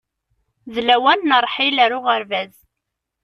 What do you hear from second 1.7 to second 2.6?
ar uɣerbaz.